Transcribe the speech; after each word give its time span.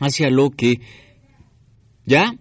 hacia 0.00 0.30
lo 0.30 0.50
que 0.50 0.80
ya 2.06 2.36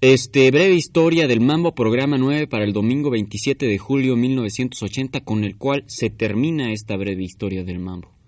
este 0.00 0.50
breve 0.50 0.74
historia 0.74 1.28
del 1.28 1.40
Mambo 1.40 1.74
programa 1.74 2.18
9 2.18 2.48
para 2.48 2.64
el 2.64 2.72
domingo 2.72 3.10
27 3.10 3.66
de 3.66 3.78
julio 3.78 4.16
1980 4.16 5.20
con 5.20 5.44
el 5.44 5.56
cual 5.56 5.84
se 5.86 6.10
termina 6.10 6.72
esta 6.72 6.96
breve 6.96 7.22
historia 7.22 7.62
del 7.62 7.78
Mambo. 7.78 8.21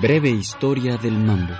Breve 0.00 0.28
historia 0.28 0.96
del 0.96 1.18
mambo. 1.18 1.54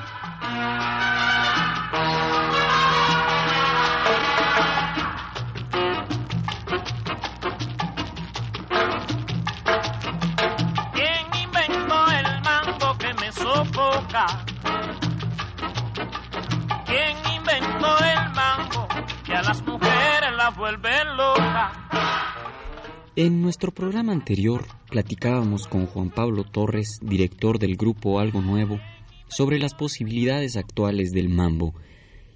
Anterior 24.28 24.66
platicábamos 24.90 25.66
con 25.66 25.86
Juan 25.86 26.10
Pablo 26.10 26.44
Torres, 26.44 26.98
director 27.00 27.58
del 27.58 27.76
grupo 27.76 28.20
Algo 28.20 28.42
Nuevo, 28.42 28.78
sobre 29.26 29.58
las 29.58 29.72
posibilidades 29.72 30.58
actuales 30.58 31.12
del 31.12 31.30
mambo, 31.30 31.72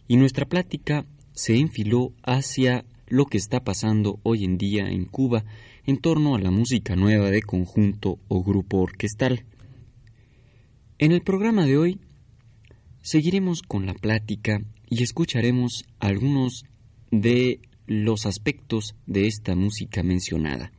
y 0.08 0.16
nuestra 0.16 0.46
plática 0.46 1.04
se 1.34 1.58
enfiló 1.58 2.14
hacia 2.22 2.86
lo 3.08 3.26
que 3.26 3.36
está 3.36 3.62
pasando 3.62 4.20
hoy 4.22 4.44
en 4.44 4.56
día 4.56 4.88
en 4.88 5.04
Cuba 5.04 5.44
en 5.84 5.98
torno 5.98 6.34
a 6.34 6.38
la 6.38 6.50
música 6.50 6.96
nueva 6.96 7.30
de 7.30 7.42
conjunto 7.42 8.18
o 8.26 8.42
grupo 8.42 8.78
orquestal. 8.78 9.44
En 10.96 11.12
el 11.12 11.20
programa 11.20 11.66
de 11.66 11.76
hoy 11.76 12.00
seguiremos 13.02 13.60
con 13.60 13.84
la 13.84 13.92
plática 13.92 14.62
y 14.88 15.02
escucharemos 15.02 15.84
algunos 15.98 16.64
de 17.10 17.60
los 17.86 18.24
aspectos 18.24 18.94
de 19.04 19.26
esta 19.26 19.54
música 19.54 20.02
mencionada. 20.02 20.72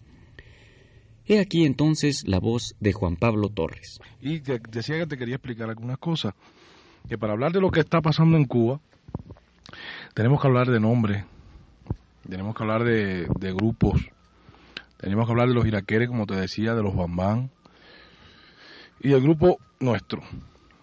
He 1.26 1.40
aquí 1.40 1.66
entonces 1.66 2.28
la 2.28 2.40
voz 2.40 2.76
de 2.82 2.92
Juan 2.92 3.16
Pablo 3.16 3.48
Torres. 3.50 4.00
Y 4.22 4.40
decía 4.40 5.00
que 5.00 5.08
te 5.08 5.18
quería 5.18 5.36
explicar 5.36 5.70
algunas 5.70 5.98
cosas. 5.98 6.34
Que 7.08 7.18
para 7.18 7.34
hablar 7.34 7.54
de 7.54 7.62
lo 7.62 7.72
que 7.72 7.80
está 7.80 8.02
pasando 8.02 8.36
en 8.36 8.46
Cuba, 8.46 8.80
tenemos 10.14 10.42
que 10.42 10.48
hablar 10.48 10.70
de 10.70 10.80
nombres, 10.80 11.26
tenemos 12.28 12.56
que 12.56 12.64
hablar 12.64 12.84
de, 12.84 13.28
grupos, 13.54 14.02
tenemos 14.98 15.26
que 15.26 15.32
hablar 15.32 15.48
de 15.48 15.54
los 15.54 15.66
iraqueres, 15.66 16.08
como 16.08 16.26
te 16.26 16.36
decía, 16.36 16.76
de 16.76 16.84
los 16.84 16.96
bambán 16.96 17.50
y 19.02 19.10
del 19.10 19.22
grupo 19.22 19.60
nuestro. 19.80 20.22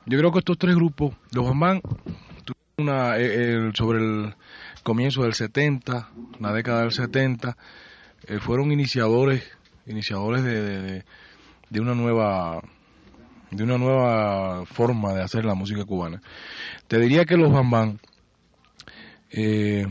Yo 0.07 0.19
creo 0.19 0.33
que 0.33 0.41
estos 0.41 0.59
tres 0.59 0.75
grupos, 0.75 1.15
los 1.33 1.45
bambán, 1.45 1.81
una, 2.77 3.19
eh, 3.19 3.71
sobre 3.75 3.99
el 3.99 4.35
comienzo 4.83 5.23
del 5.23 5.35
70, 5.35 6.09
la 6.39 6.53
década 6.53 6.83
del 6.83 6.93
70, 6.93 7.57
eh, 8.27 8.39
fueron 8.39 8.73
iniciadores 8.73 9.43
iniciadores 9.87 10.45
de, 10.45 11.05
de, 11.71 11.81
una 11.81 11.95
nueva 11.95 12.63
de 13.51 13.65
una 13.65 13.79
nueva 13.79 14.65
forma 14.67 15.13
de 15.13 15.23
hacer 15.23 15.45
la 15.45 15.55
música 15.55 15.85
cubana. 15.85 16.23
Te 16.87 16.99
diría 17.01 17.25
que 17.25 17.37
los 17.37 17.53
bambán 17.53 17.99
eh, 19.31 19.87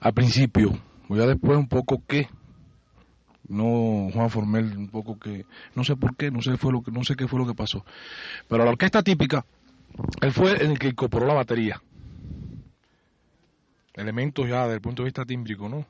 al 0.00 0.12
principio, 0.12 0.78
o 1.08 1.16
ya 1.16 1.26
después 1.26 1.56
un 1.56 1.68
poco 1.68 2.02
que 2.06 2.28
no 3.48 4.10
Juan 4.12 4.30
Formel 4.30 4.76
un 4.76 4.88
poco 4.88 5.18
que 5.18 5.44
no 5.74 5.84
sé 5.84 5.96
por 5.96 6.16
qué, 6.16 6.30
no 6.30 6.42
sé 6.42 6.56
fue 6.56 6.72
lo 6.72 6.82
que 6.82 6.90
no 6.90 7.04
sé 7.04 7.14
qué 7.16 7.26
fue 7.26 7.38
lo 7.38 7.46
que 7.46 7.54
pasó. 7.54 7.84
Pero 8.48 8.64
la 8.64 8.70
orquesta 8.70 9.02
típica 9.02 9.44
él 10.20 10.32
fue 10.32 10.52
el 10.52 10.78
que 10.78 10.88
incorporó 10.88 11.26
la 11.26 11.34
batería. 11.34 11.80
Elementos 13.94 14.48
ya 14.48 14.62
desde 14.62 14.76
el 14.76 14.80
punto 14.80 15.02
de 15.02 15.08
vista 15.08 15.24
tímbrico, 15.24 15.68
¿no? 15.68 15.86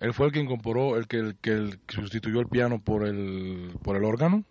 Él 0.00 0.14
fue 0.14 0.26
el 0.26 0.32
que 0.32 0.40
incorporó, 0.40 0.96
el 0.96 1.06
que, 1.06 1.18
el, 1.18 1.36
que, 1.36 1.52
el 1.52 1.78
sustituyó 1.88 2.40
el 2.40 2.48
piano 2.48 2.80
por 2.80 3.06
el, 3.06 3.72
por 3.82 3.96
el 3.96 4.04
órgano 4.04 4.44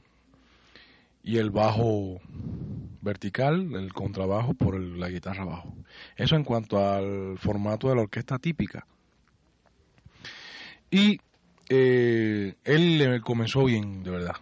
y 1.23 1.37
el 1.37 1.49
bajo 1.49 2.19
vertical, 3.01 3.73
el 3.73 3.91
contrabajo 3.91 4.53
por 4.53 4.75
el, 4.75 4.99
la 4.99 5.09
guitarra 5.09 5.45
bajo. 5.45 5.73
Eso 6.15 6.35
en 6.35 6.43
cuanto 6.43 6.77
al 6.77 7.37
formato 7.39 7.89
de 7.89 7.95
la 7.95 8.03
orquesta 8.03 8.37
típica. 8.37 8.85
Y 10.91 11.19
eh, 11.69 12.55
él 12.63 13.21
comenzó 13.23 13.65
bien, 13.65 14.03
de 14.03 14.11
verdad. 14.11 14.35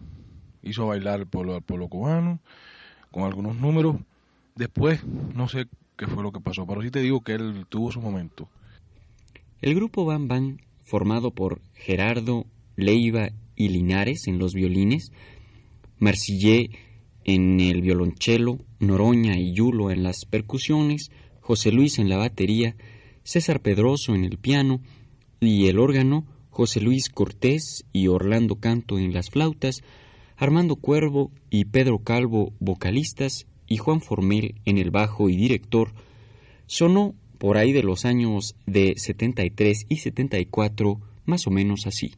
Hizo 0.61 0.87
bailar 0.87 1.21
el 1.21 1.27
pueblo, 1.27 1.55
al 1.55 1.61
pueblo 1.61 1.87
cubano 1.87 2.39
con 3.11 3.23
algunos 3.23 3.55
números. 3.55 3.95
Después, 4.55 5.05
no 5.05 5.47
sé 5.47 5.67
qué 5.95 6.05
fue 6.05 6.21
lo 6.21 6.33
que 6.33 6.41
pasó, 6.41 6.67
pero 6.67 6.81
sí 6.81 6.91
te 6.91 6.99
digo 6.99 7.21
que 7.21 7.33
él 7.33 7.65
tuvo 7.69 7.91
su 7.93 8.01
momento. 8.01 8.49
El 9.61 9.73
grupo 9.73 10.05
Bam 10.05 10.27
Bam 10.27 10.57
formado 10.87 11.31
por 11.31 11.61
Gerardo, 11.73 12.45
Leiva 12.77 13.31
y 13.57 13.67
Linares 13.67 14.27
en 14.27 14.39
los 14.39 14.53
violines, 14.53 15.11
Marcillé 15.99 16.69
en 17.25 17.59
el 17.59 17.81
violonchelo, 17.81 18.59
Noroña 18.79 19.37
y 19.37 19.53
Yulo 19.53 19.91
en 19.91 20.03
las 20.03 20.23
percusiones, 20.25 21.11
José 21.41 21.71
Luis 21.73 21.99
en 21.99 22.07
la 22.07 22.15
batería, 22.15 22.77
César 23.23 23.61
Pedroso 23.61 24.15
en 24.15 24.23
el 24.23 24.37
piano 24.37 24.79
y 25.41 25.67
el 25.67 25.77
órgano, 25.77 26.25
José 26.51 26.79
Luis 26.79 27.09
Cortés 27.09 27.83
y 27.91 28.07
Orlando 28.07 28.55
Canto 28.55 28.97
en 28.97 29.13
las 29.13 29.29
flautas, 29.29 29.81
Armando 30.37 30.77
Cuervo 30.77 31.31
y 31.49 31.65
Pedro 31.65 31.99
Calvo 31.99 32.53
vocalistas 32.59 33.45
y 33.67 33.75
Juan 33.75 33.99
Formel 33.99 34.55
en 34.63 34.77
el 34.77 34.91
bajo 34.91 35.27
y 35.27 35.35
director, 35.35 35.91
sonó 36.65 37.13
por 37.37 37.57
ahí 37.57 37.73
de 37.73 37.83
los 37.83 38.05
años 38.05 38.55
de 38.65 38.95
73 38.97 39.85
y 39.89 39.97
74, 39.97 40.99
más 41.25 41.47
o 41.47 41.51
menos 41.51 41.87
así. 41.87 42.13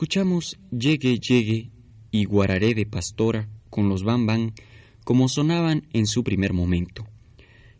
Escuchamos 0.00 0.58
Llegue, 0.70 1.18
Llegue 1.18 1.72
y 2.10 2.24
Guararé 2.24 2.72
de 2.72 2.86
Pastora 2.86 3.50
con 3.68 3.90
los 3.90 4.02
Bam 4.02 4.54
como 5.04 5.28
sonaban 5.28 5.88
en 5.92 6.06
su 6.06 6.24
primer 6.24 6.54
momento. 6.54 7.06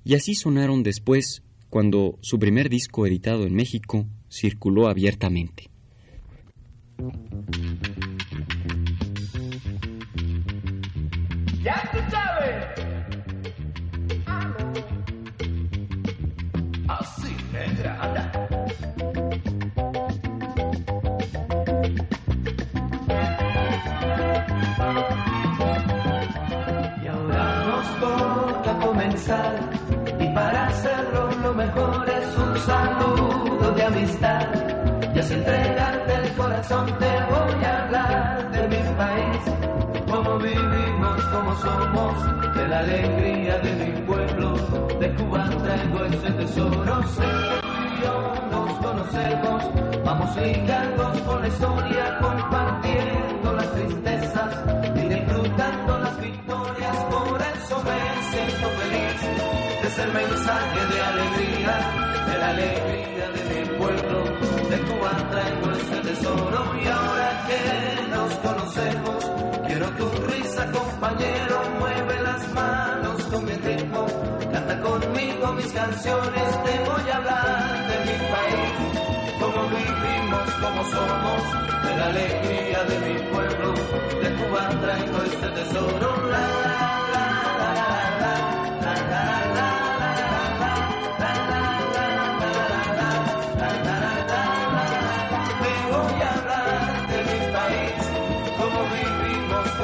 Y 0.05 0.17
así 0.17 0.35
sonaron 0.35 0.83
después 0.83 1.43
cuando 1.71 2.19
su 2.21 2.39
primer 2.39 2.69
disco 2.69 3.07
editado 3.07 3.47
en 3.47 3.55
México 3.55 4.07
circuló 4.29 4.89
abiertamente. 4.89 5.71
Te 36.71 36.77
voy 36.77 37.65
a 37.65 37.83
hablar 37.83 38.51
de 38.53 38.69
mi 38.69 38.97
país, 38.97 39.39
cómo 40.09 40.39
vivimos, 40.39 41.25
cómo 41.33 41.57
somos, 41.57 42.55
de 42.55 42.69
la 42.69 42.79
alegría 42.79 43.59
de 43.59 43.73
mi 43.75 44.07
pueblo, 44.07 44.55
de 45.01 45.15
Cuba 45.17 45.51
traigo 45.65 46.05
ese 46.05 46.31
tesoro, 46.31 47.03
sé 47.09 47.23
que 47.23 47.61
tú 47.61 47.69
y 47.83 48.03
yo 48.05 48.35
nos 48.53 48.73
conocemos, 48.87 49.65
vamos 50.05 50.37
ligados 50.37 51.21
con 51.23 51.41
la 51.43 51.49
historia, 51.49 52.19
compartiendo 52.21 53.53
las 53.53 53.73
tristezas 53.73 54.65
y 54.95 55.09
disfrutando 55.09 55.99
las 55.99 56.21
victorias, 56.21 56.97
por 57.11 57.43
eso 57.43 57.83
me 57.83 58.23
siento 58.31 58.69
feliz, 58.79 59.21
es 59.83 59.99
el 59.99 60.13
mensaje 60.13 60.87
de 60.87 61.03
alegría, 61.03 61.75
de 62.31 62.39
la 62.39 62.49
alegría 62.51 63.29
de 63.31 63.61
mi 63.61 63.70
Cuba 65.01 65.17
traigo 65.31 65.71
ese 65.73 65.97
tesoro 66.09 66.77
y 66.77 66.87
ahora 66.87 67.47
que 67.49 68.07
nos 68.11 68.35
conocemos, 68.35 69.31
quiero 69.67 69.87
tu 69.93 70.07
risa 70.27 70.71
compañero, 70.71 71.63
mueve 71.79 72.23
las 72.23 72.53
manos 72.53 73.23
con 73.25 73.45
mi 73.47 73.53
ritmo, 73.53 74.07
canta 74.53 74.79
conmigo 74.83 75.53
mis 75.55 75.73
canciones, 75.73 76.65
te 76.65 76.79
voy 76.85 77.11
a 77.11 77.17
hablar 77.17 77.89
de 77.89 77.97
mi 78.05 78.19
país, 78.35 78.73
cómo 79.41 79.69
vivimos, 79.69 80.51
cómo 80.61 80.85
somos, 80.85 81.43
de 81.85 81.97
la 81.97 82.07
alegría 82.07 82.85
de 82.85 82.99
mi 83.09 83.33
pueblo, 83.33 83.75
de 84.23 84.35
Cuba 84.35 84.69
traigo 84.83 85.23
este 85.23 85.49
tesoro, 85.49 86.31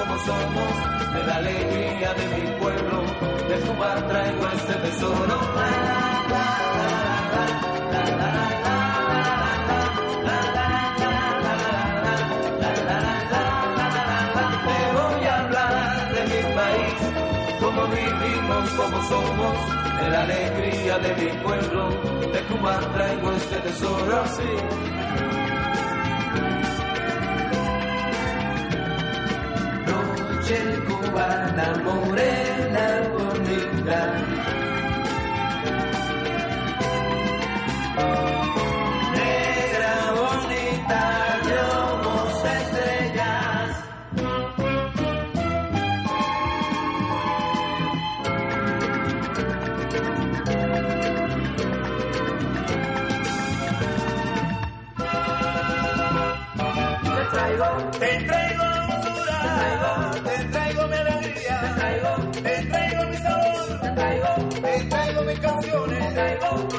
somos, 0.05 1.15
de 1.15 1.25
la 1.27 1.37
alegría 1.37 2.15
de 2.15 2.27
mi 2.35 2.61
pueblo, 2.61 3.03
de 3.49 3.61
Cuba 3.67 3.95
traigo 4.09 4.47
este 4.55 4.75
tesoro. 4.75 5.37
Te 14.67 14.79
voy 14.97 15.25
a 15.27 15.41
hablar 15.41 16.15
de 16.15 16.23
mi 16.33 16.43
país, 16.55 16.99
cómo 17.61 17.87
vivimos, 17.87 18.71
cómo 18.71 19.03
somos, 19.09 19.57
de 20.01 20.11
la 20.11 20.23
alegría 20.23 20.99
de 20.99 21.15
mi 21.15 21.43
pueblo, 21.43 21.89
de 22.33 22.41
Cuba 22.49 22.81
traigo 22.95 23.33
este 23.33 23.57
tesoro. 23.57 24.27
Sí. 24.37 24.96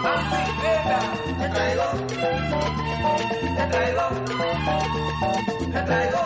Te 0.08 1.50
traigo, 1.50 1.88
te 3.56 3.68
traigo, 3.68 4.08
te 5.74 5.82
traigo, 5.84 6.22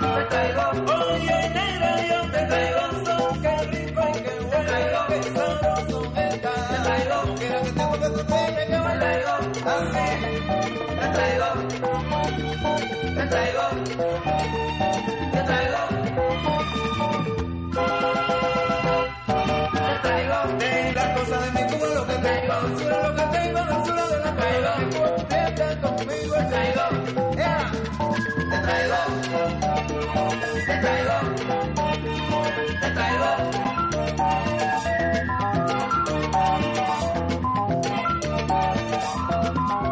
te 0.00 0.24
traigo, 0.30 0.64
oye 1.10 1.40
negra 1.54 1.92
yo 2.08 2.18
te 2.30 2.40
traigo, 2.46 2.82
son 3.04 3.40
qué 3.42 3.54
rico 3.72 4.02
y 4.08 4.22
qué 4.22 4.34
bueno, 4.40 4.64
traigo, 4.66 5.00
qué 5.08 5.18
sabroso 5.36 6.12
está, 6.16 6.52
te 6.68 6.76
traigo, 6.84 7.16
quiero 7.38 7.58
que 7.64 7.72
tengo 7.72 7.92
que 8.00 8.08
tu 8.08 8.26
que 8.26 8.66
te 8.66 8.98
traigo, 8.98 9.34
así, 9.66 10.06
te 11.00 11.08
traigo 11.12 11.50
te 13.14 13.26
traigo, 13.26 13.26
te 13.26 13.26
traigo, 13.26 13.66
te 15.32 15.42
traigo 15.44 16.61
traigo. 20.02 20.38
De 20.58 20.92
las 20.94 21.18
cosas 21.18 21.40
de 21.44 21.50
mi 21.52 21.62
Cuba 21.72 21.86
lo 21.94 22.06
que 22.06 22.14
tengo. 22.14 22.54
Solo 22.78 22.96
lo 23.02 23.14
que 23.16 23.22
tengo, 23.38 23.60
no 23.64 23.86
solo 23.86 24.08
de 24.08 24.18
la 24.18 24.32
traigo. 24.36 24.72
Vete 25.30 25.66
conmigo, 25.80 26.34
te 26.36 26.44
traigo. 26.52 26.84
Yeah. 27.36 27.72
Te 28.50 28.58
traigo. 28.64 29.00
Te 30.66 30.74
traigo. 30.82 31.16
Te 32.80 32.88
traigo. 32.94 33.28
Te 33.80 33.88
traigo. 39.34 39.91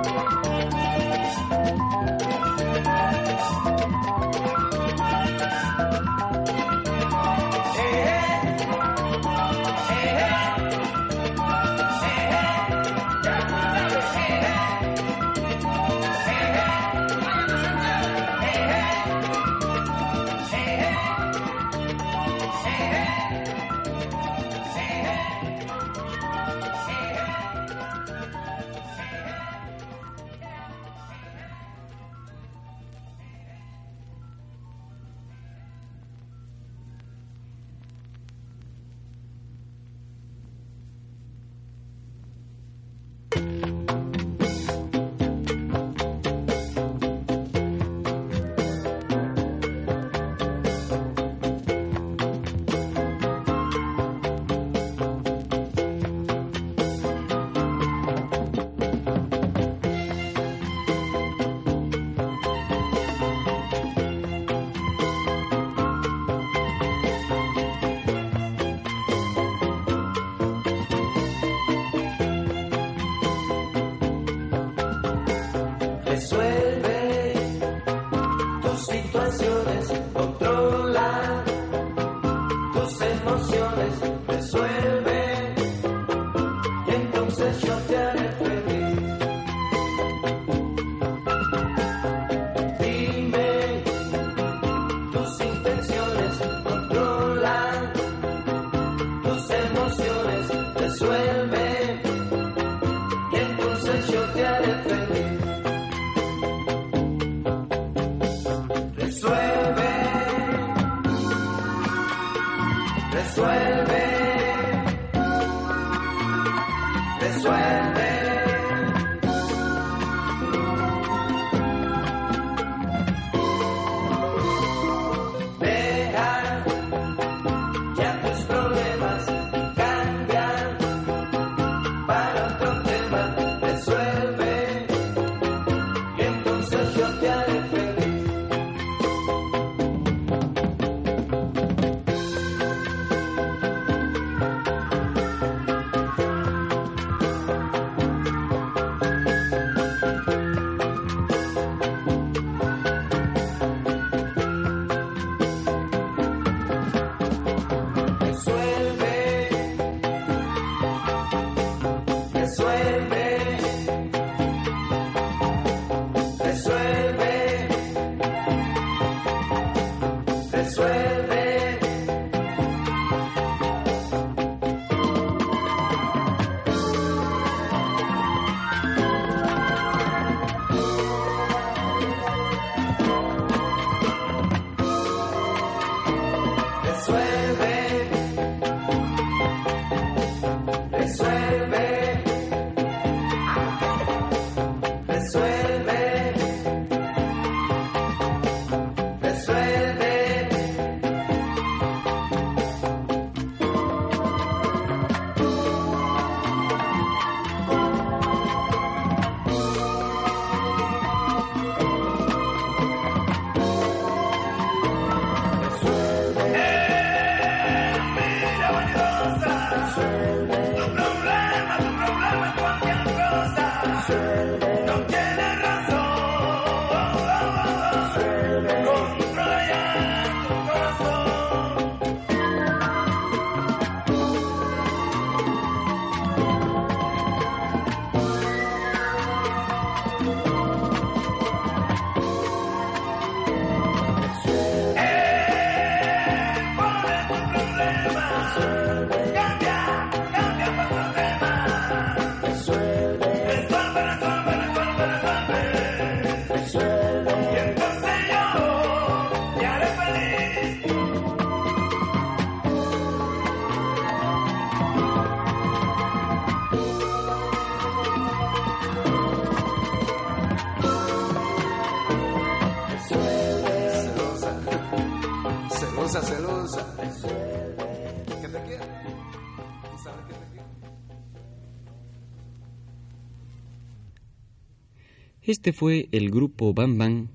Este 285.51 285.73
fue 285.73 286.09
el 286.13 286.31
grupo 286.31 286.73
Bam 286.75 286.97
Bam, 286.97 287.29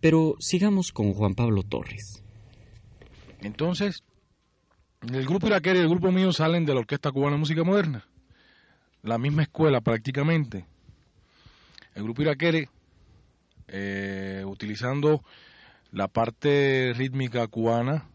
pero 0.00 0.36
sigamos 0.38 0.92
con 0.92 1.12
Juan 1.12 1.34
Pablo 1.34 1.62
Torres. 1.62 2.24
Entonces, 3.42 4.02
el 5.02 5.26
grupo 5.26 5.46
Iraquere 5.46 5.78
y 5.78 5.82
el 5.82 5.90
grupo 5.90 6.10
mío 6.10 6.32
salen 6.32 6.64
de 6.64 6.72
la 6.72 6.80
Orquesta 6.80 7.12
Cubana 7.12 7.32
de 7.32 7.40
Música 7.40 7.64
Moderna. 7.64 8.06
La 9.02 9.18
misma 9.18 9.42
escuela 9.42 9.82
prácticamente. 9.82 10.64
El 11.94 12.04
grupo 12.04 12.22
Iraquere, 12.22 12.70
eh, 13.66 14.42
utilizando 14.46 15.22
la 15.92 16.08
parte 16.08 16.94
rítmica 16.96 17.46
cubana, 17.48 18.08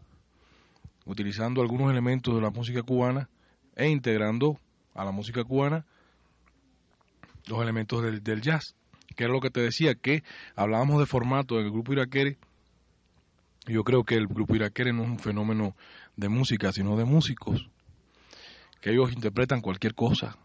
utilizando 1.06 1.62
algunos 1.62 1.88
elementos 1.92 2.34
de 2.34 2.40
la 2.40 2.50
música 2.50 2.82
cubana 2.82 3.30
e 3.76 3.88
integrando 3.88 4.58
a 4.92 5.04
la 5.04 5.12
música 5.12 5.44
cubana 5.44 5.86
los 7.46 7.62
elementos 7.62 8.02
del 8.02 8.40
jazz, 8.40 8.74
que 9.14 9.24
era 9.24 9.32
lo 9.32 9.40
que 9.40 9.50
te 9.50 9.60
decía, 9.60 9.94
que 9.94 10.22
hablábamos 10.56 11.00
de 11.00 11.06
formato 11.06 11.56
del 11.56 11.70
grupo 11.70 11.92
Iraquere 11.92 12.38
Yo 13.66 13.84
creo 13.84 14.04
que 14.04 14.16
el 14.16 14.26
grupo 14.26 14.54
Iraquere 14.54 14.92
no 14.92 15.04
es 15.04 15.08
un 15.08 15.18
fenómeno 15.18 15.76
de 16.16 16.28
música, 16.28 16.72
sino 16.72 16.96
de 16.96 17.04
músicos, 17.04 17.70
que 18.80 18.90
ellos 18.90 19.12
interpretan 19.12 19.60
cualquier 19.60 19.94
cosa. 19.94 20.36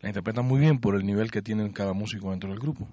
La 0.00 0.08
interpretan 0.08 0.46
muy 0.46 0.60
bien 0.60 0.78
por 0.78 0.94
el 0.94 1.04
nivel 1.04 1.30
que 1.30 1.42
tienen 1.42 1.72
cada 1.72 1.92
músico 1.92 2.30
dentro 2.30 2.50
del 2.50 2.58
grupo. 2.58 2.88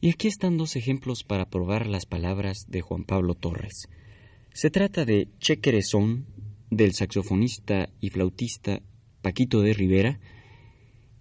Y 0.00 0.10
aquí 0.10 0.28
están 0.28 0.56
dos 0.56 0.76
ejemplos 0.76 1.24
para 1.24 1.50
probar 1.50 1.86
las 1.86 2.06
palabras 2.06 2.66
de 2.68 2.80
Juan 2.80 3.04
Pablo 3.04 3.34
Torres. 3.34 3.88
Se 4.52 4.70
trata 4.70 5.04
de 5.04 5.28
Che 5.38 5.60
Querezón, 5.60 6.26
del 6.70 6.94
saxofonista 6.94 7.88
y 8.00 8.10
flautista 8.10 8.80
Paquito 9.22 9.60
de 9.60 9.74
Rivera, 9.74 10.20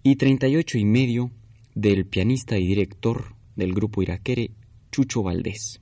y 0.02 0.15
38 0.15 0.78
y 0.78 0.86
medio 0.86 1.32
del 1.75 2.05
pianista 2.05 2.58
y 2.58 2.67
director 2.67 3.36
del 3.55 3.73
grupo 3.73 4.01
Iraquere, 4.01 4.51
Chucho 4.91 5.23
Valdés. 5.23 5.82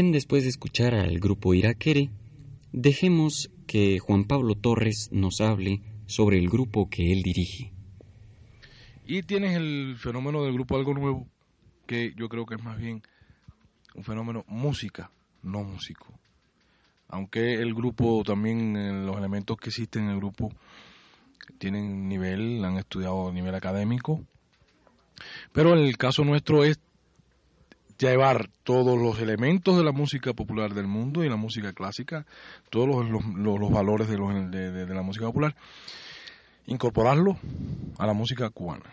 Después 0.00 0.44
de 0.44 0.50
escuchar 0.50 0.94
al 0.94 1.18
grupo 1.18 1.54
Iraquere, 1.54 2.08
dejemos 2.70 3.50
que 3.66 3.98
Juan 3.98 4.24
Pablo 4.24 4.54
Torres 4.54 5.08
nos 5.10 5.40
hable 5.40 5.82
sobre 6.06 6.38
el 6.38 6.48
grupo 6.48 6.88
que 6.88 7.12
él 7.12 7.24
dirige. 7.24 7.72
Y 9.04 9.24
tienes 9.24 9.56
el 9.56 9.96
fenómeno 9.98 10.44
del 10.44 10.52
grupo 10.52 10.76
Algo 10.76 10.94
Nuevo, 10.94 11.26
que 11.84 12.14
yo 12.16 12.28
creo 12.28 12.46
que 12.46 12.54
es 12.54 12.62
más 12.62 12.78
bien 12.78 13.02
un 13.96 14.04
fenómeno 14.04 14.44
música, 14.46 15.10
no 15.42 15.64
músico. 15.64 16.06
Aunque 17.08 17.54
el 17.54 17.74
grupo 17.74 18.22
también, 18.24 18.76
eh, 18.76 19.04
los 19.04 19.16
elementos 19.16 19.56
que 19.56 19.70
existen 19.70 20.04
en 20.04 20.10
el 20.10 20.18
grupo 20.18 20.52
tienen 21.58 22.08
nivel, 22.08 22.64
han 22.64 22.78
estudiado 22.78 23.30
a 23.30 23.32
nivel 23.32 23.54
académico, 23.56 24.24
pero 25.52 25.74
el 25.74 25.96
caso 25.96 26.24
nuestro 26.24 26.62
es 26.62 26.78
llevar 27.98 28.48
todos 28.62 28.96
los 28.98 29.18
elementos 29.20 29.76
de 29.76 29.84
la 29.84 29.92
música 29.92 30.32
popular 30.32 30.72
del 30.74 30.86
mundo 30.86 31.24
y 31.24 31.28
la 31.28 31.36
música 31.36 31.72
clásica, 31.72 32.26
todos 32.70 32.88
los, 32.88 33.08
los- 33.08 33.60
los- 33.60 33.70
valores 33.72 34.08
de, 34.08 34.16
los- 34.16 34.50
de- 34.50 34.70
de- 34.72 34.94
la 34.94 35.02
música 35.02 35.26
popular, 35.26 35.54
incorporarlo 36.66 37.36
a 37.98 38.06
la 38.06 38.12
música 38.12 38.50
cubana, 38.50 38.84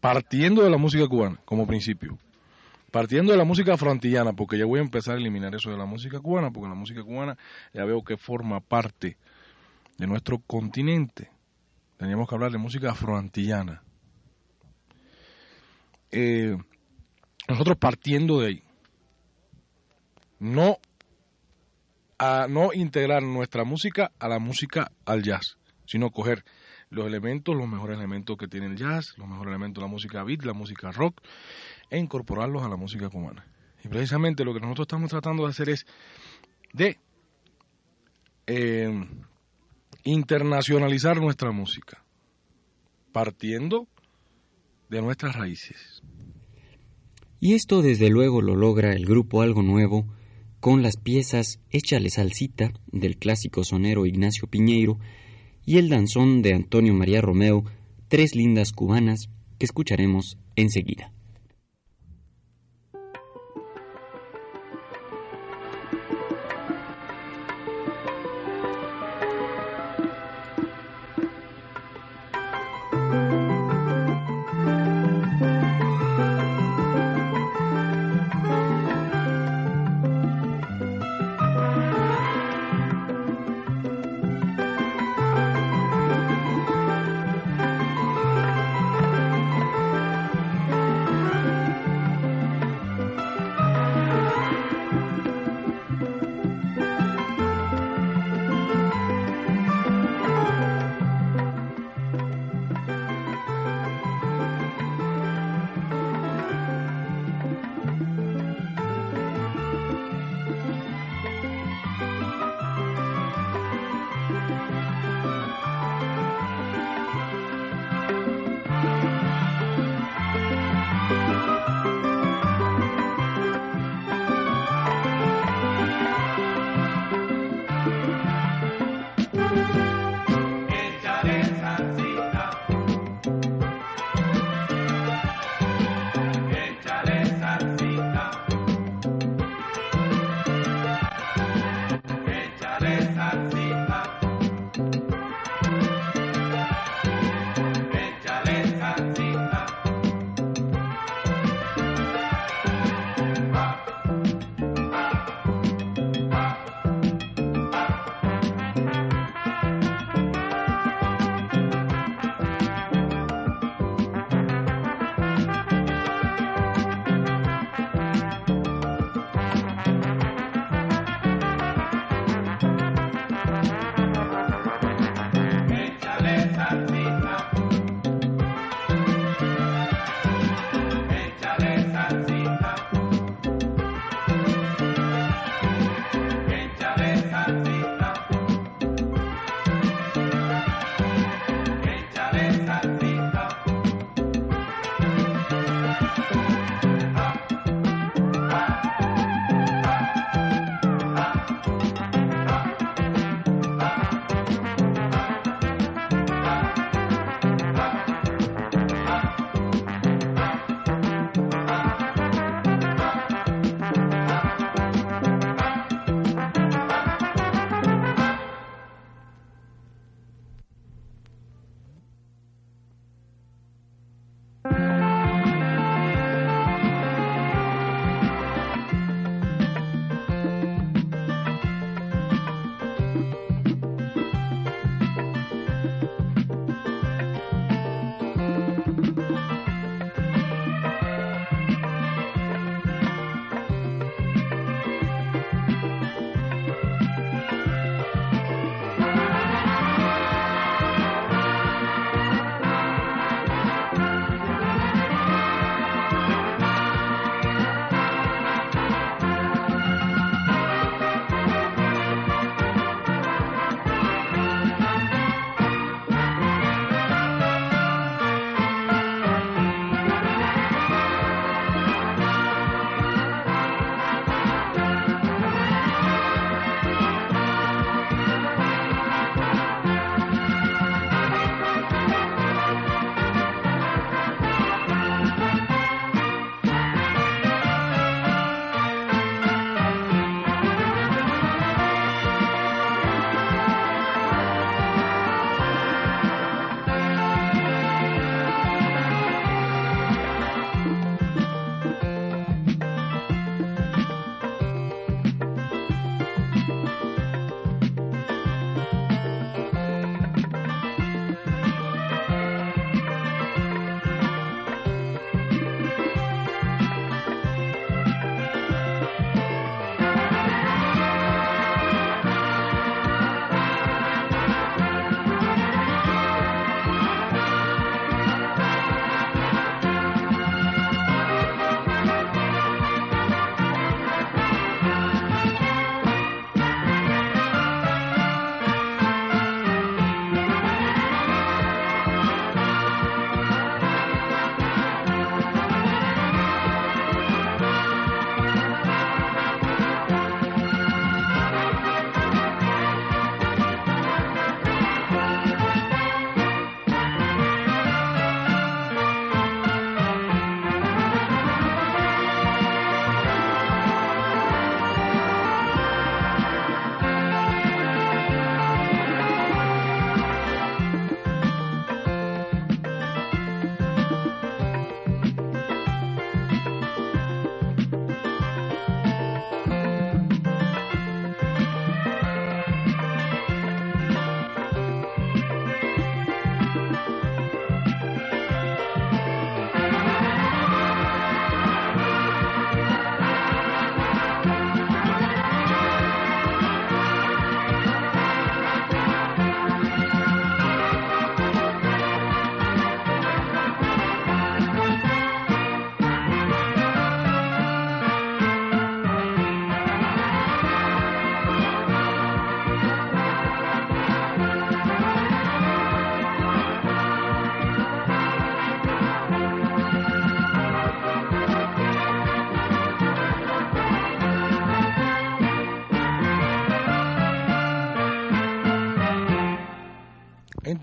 partiendo 0.00 0.62
de 0.62 0.70
la 0.70 0.78
música 0.78 1.06
cubana 1.06 1.38
como 1.44 1.66
principio, 1.66 2.18
partiendo 2.90 3.32
de 3.32 3.38
la 3.38 3.44
música 3.44 3.76
frontillana, 3.76 4.32
porque 4.32 4.58
ya 4.58 4.66
voy 4.66 4.80
a 4.80 4.82
empezar 4.82 5.14
a 5.16 5.18
eliminar 5.20 5.54
eso 5.54 5.70
de 5.70 5.76
la 5.78 5.86
música 5.86 6.18
cubana, 6.20 6.50
porque 6.50 6.68
la 6.68 6.74
música 6.74 7.02
cubana 7.02 7.36
ya 7.72 7.84
veo 7.84 8.02
que 8.02 8.16
forma 8.16 8.60
parte 8.60 9.16
de 9.98 10.06
nuestro 10.06 10.38
continente, 10.40 11.30
teníamos 11.98 12.28
que 12.28 12.34
hablar 12.34 12.50
de 12.50 12.58
música 12.58 12.90
afroantillana. 12.90 13.82
Eh, 16.10 16.56
nosotros 17.48 17.76
partiendo 17.78 18.40
de 18.40 18.48
ahí, 18.48 18.62
no 20.38 20.78
a 22.18 22.46
no 22.48 22.72
integrar 22.72 23.22
nuestra 23.22 23.64
música 23.64 24.12
a 24.18 24.28
la 24.28 24.38
música 24.38 24.92
al 25.04 25.22
jazz, 25.22 25.58
sino 25.86 26.10
coger 26.10 26.44
los 26.90 27.06
elementos, 27.06 27.56
los 27.56 27.68
mejores 27.68 27.98
elementos 27.98 28.36
que 28.36 28.48
tiene 28.48 28.66
el 28.66 28.76
jazz, 28.76 29.14
los 29.18 29.28
mejores 29.28 29.50
elementos 29.50 29.82
de 29.82 29.86
la 29.88 29.92
música 29.92 30.22
beat, 30.22 30.44
la 30.44 30.52
música 30.52 30.92
rock, 30.92 31.20
e 31.90 31.98
incorporarlos 31.98 32.62
a 32.62 32.68
la 32.68 32.76
música 32.76 33.08
cubana. 33.08 33.44
Y 33.82 33.88
precisamente 33.88 34.44
lo 34.44 34.54
que 34.54 34.60
nosotros 34.60 34.86
estamos 34.86 35.10
tratando 35.10 35.44
de 35.44 35.50
hacer 35.50 35.68
es 35.68 35.86
de 36.72 36.98
eh, 38.46 39.08
internacionalizar 40.04 41.20
nuestra 41.20 41.50
música, 41.50 42.02
partiendo 43.12 43.88
de 44.88 45.02
nuestras 45.02 45.34
raíces. 45.34 46.02
Y 47.44 47.52
esto 47.52 47.82
desde 47.82 48.08
luego 48.08 48.40
lo 48.40 48.56
logra 48.56 48.94
el 48.94 49.04
grupo 49.04 49.42
Algo 49.42 49.62
Nuevo 49.62 50.06
con 50.60 50.82
las 50.82 50.96
piezas 50.96 51.60
Échale 51.68 52.08
Salsita 52.08 52.72
del 52.90 53.18
clásico 53.18 53.64
sonero 53.64 54.06
Ignacio 54.06 54.48
Piñeiro 54.48 54.98
y 55.66 55.76
el 55.76 55.90
danzón 55.90 56.40
de 56.40 56.54
Antonio 56.54 56.94
María 56.94 57.20
Romeo, 57.20 57.64
Tres 58.08 58.34
lindas 58.34 58.72
cubanas, 58.72 59.28
que 59.58 59.66
escucharemos 59.66 60.38
enseguida. 60.56 61.12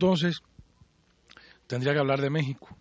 Entonces 0.01 0.41
tendría 1.67 1.93
que 1.93 1.99
hablar 1.99 2.21
de 2.21 2.31
México. 2.31 2.75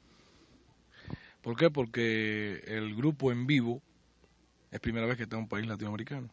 ¿Por 1.43 1.55
qué? 1.55 1.71
Porque 1.71 2.63
el 2.67 2.95
grupo 2.97 3.31
en 3.31 3.47
vivo 3.47 3.83
es 4.71 4.81
primera 4.81 5.07
vez 5.07 5.19
que 5.19 5.25
está 5.25 5.37
en 5.37 5.43
un 5.43 5.49
país 5.49 5.67
latinoamericano. 5.67 6.31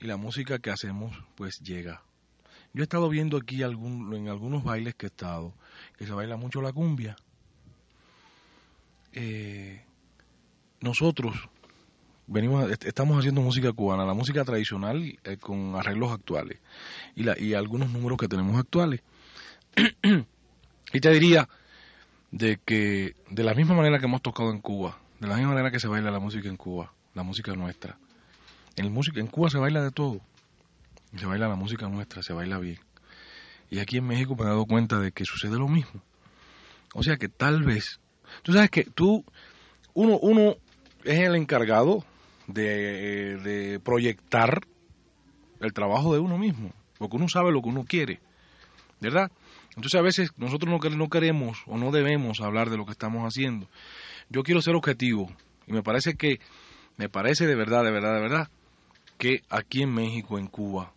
Y 0.00 0.06
la 0.06 0.16
música 0.16 0.58
que 0.58 0.70
hacemos 0.70 1.14
pues 1.34 1.60
llega. 1.60 2.02
Yo 2.72 2.82
he 2.82 2.84
estado 2.84 3.10
viendo 3.10 3.36
aquí 3.36 3.62
en 3.62 4.28
algunos 4.28 4.64
bailes 4.64 4.94
que 4.94 5.04
he 5.04 5.08
estado, 5.10 5.52
que 5.98 6.06
se 6.06 6.12
baila 6.12 6.38
mucho 6.38 6.62
la 6.62 6.72
cumbia. 6.72 7.14
Eh, 9.12 9.84
nosotros 10.80 11.36
venimos 12.26 12.70
est- 12.70 12.86
estamos 12.86 13.18
haciendo 13.18 13.42
música 13.42 13.70
cubana, 13.74 14.06
la 14.06 14.14
música 14.14 14.44
tradicional 14.46 15.18
eh, 15.24 15.36
con 15.36 15.74
arreglos 15.76 16.10
actuales 16.10 16.58
y 17.14 17.52
algunos 17.52 17.90
números 17.90 18.16
que 18.16 18.28
tenemos 18.28 18.56
actuales. 18.58 19.02
Y 20.92 21.00
te 21.00 21.10
diría 21.10 21.48
de 22.30 22.58
que 22.64 23.14
de 23.30 23.44
la 23.44 23.54
misma 23.54 23.74
manera 23.74 23.98
que 23.98 24.06
hemos 24.06 24.22
tocado 24.22 24.50
en 24.50 24.60
Cuba, 24.60 24.98
de 25.20 25.28
la 25.28 25.36
misma 25.36 25.50
manera 25.50 25.70
que 25.70 25.80
se 25.80 25.88
baila 25.88 26.10
la 26.10 26.18
música 26.18 26.48
en 26.48 26.56
Cuba, 26.56 26.92
la 27.14 27.22
música 27.22 27.52
nuestra, 27.54 27.98
en, 28.76 28.92
música, 28.92 29.20
en 29.20 29.26
Cuba 29.26 29.50
se 29.50 29.58
baila 29.58 29.82
de 29.82 29.90
todo, 29.90 30.20
se 31.16 31.26
baila 31.26 31.48
la 31.48 31.56
música 31.56 31.88
nuestra, 31.88 32.22
se 32.22 32.32
baila 32.32 32.58
bien. 32.58 32.78
Y 33.70 33.78
aquí 33.78 33.98
en 33.98 34.06
México 34.06 34.34
me 34.34 34.42
he 34.42 34.46
dado 34.46 34.66
cuenta 34.66 34.98
de 34.98 35.12
que 35.12 35.24
sucede 35.24 35.58
lo 35.58 35.68
mismo. 35.68 36.02
O 36.94 37.02
sea 37.02 37.16
que 37.16 37.28
tal 37.28 37.62
vez, 37.62 38.00
tú 38.42 38.52
sabes 38.52 38.70
que 38.70 38.84
tú, 38.84 39.24
uno, 39.94 40.18
uno 40.18 40.56
es 41.04 41.20
el 41.20 41.34
encargado 41.36 42.04
de, 42.46 43.38
de 43.38 43.80
proyectar 43.80 44.66
el 45.60 45.72
trabajo 45.72 46.12
de 46.12 46.20
uno 46.20 46.38
mismo, 46.38 46.72
porque 46.98 47.16
uno 47.16 47.28
sabe 47.28 47.52
lo 47.52 47.62
que 47.62 47.68
uno 47.68 47.84
quiere, 47.84 48.20
¿verdad? 49.00 49.30
Entonces 49.76 49.94
a 49.98 50.02
veces 50.02 50.30
nosotros 50.36 50.70
no, 50.70 50.78
quer- 50.78 50.96
no 50.96 51.08
queremos 51.08 51.62
o 51.66 51.78
no 51.78 51.90
debemos 51.90 52.40
hablar 52.40 52.70
de 52.70 52.76
lo 52.76 52.84
que 52.84 52.92
estamos 52.92 53.24
haciendo. 53.26 53.68
Yo 54.28 54.42
quiero 54.42 54.60
ser 54.62 54.74
objetivo 54.74 55.30
y 55.66 55.72
me 55.72 55.82
parece 55.82 56.14
que, 56.14 56.40
me 56.96 57.08
parece 57.08 57.46
de 57.46 57.54
verdad, 57.54 57.84
de 57.84 57.90
verdad, 57.90 58.14
de 58.14 58.20
verdad, 58.20 58.48
que 59.18 59.42
aquí 59.48 59.82
en 59.82 59.94
México, 59.94 60.38
en 60.38 60.46
Cuba, 60.46 60.92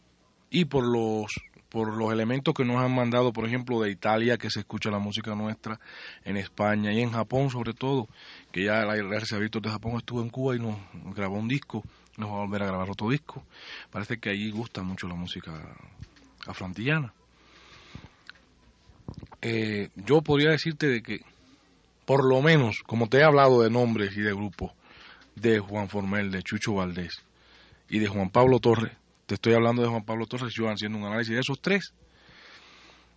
y 0.49 0.65
por 0.65 0.85
los 0.85 1.33
por 1.69 1.97
los 1.97 2.13
elementos 2.13 2.53
que 2.53 2.63
nos 2.63 2.77
han 2.77 2.95
mandado, 2.95 3.33
por 3.33 3.45
ejemplo, 3.45 3.81
de 3.81 3.91
Italia, 3.91 4.37
que 4.37 4.49
se 4.49 4.59
escucha 4.61 4.89
la 4.91 4.99
música 4.99 5.35
nuestra, 5.35 5.77
en 6.23 6.37
España 6.37 6.93
y 6.93 7.01
en 7.01 7.11
Japón 7.11 7.49
sobre 7.49 7.73
todo, 7.73 8.07
que 8.53 8.63
ya 8.63 8.85
la 8.85 8.95
RCA 8.95 9.39
Víctor 9.39 9.61
de 9.61 9.71
Japón 9.71 9.97
estuvo 9.97 10.21
en 10.21 10.29
Cuba 10.29 10.55
y 10.55 10.59
nos 10.59 10.77
grabó 11.13 11.35
un 11.35 11.49
disco, 11.49 11.83
nos 12.15 12.29
va 12.29 12.35
a 12.35 12.45
volver 12.45 12.63
a 12.63 12.67
grabar 12.67 12.89
otro 12.89 13.09
disco. 13.09 13.43
Parece 13.91 14.19
que 14.19 14.29
allí 14.29 14.51
gusta 14.51 14.83
mucho 14.83 15.09
la 15.09 15.15
música 15.15 15.51
afroantillana. 16.47 17.13
Eh, 19.41 19.89
yo 19.95 20.21
podría 20.21 20.51
decirte 20.51 20.87
de 20.87 21.03
que, 21.03 21.19
por 22.05 22.23
lo 22.23 22.41
menos, 22.41 22.83
como 22.85 23.07
te 23.07 23.17
he 23.19 23.23
hablado 23.23 23.61
de 23.61 23.69
nombres 23.69 24.15
y 24.17 24.21
de 24.21 24.33
grupos, 24.33 24.71
de 25.35 25.59
Juan 25.59 25.89
Formel, 25.89 26.31
de 26.31 26.43
Chucho 26.43 26.73
Valdés 26.73 27.23
y 27.89 27.99
de 27.99 28.07
Juan 28.07 28.29
Pablo 28.29 28.59
Torres, 28.59 28.93
te 29.25 29.35
estoy 29.35 29.53
hablando 29.53 29.81
de 29.81 29.89
Juan 29.89 30.03
Pablo 30.05 30.25
Torres, 30.25 30.53
yo 30.53 30.69
haciendo 30.69 30.97
un 30.97 31.05
análisis 31.05 31.33
de 31.33 31.41
esos 31.41 31.61
tres, 31.61 31.93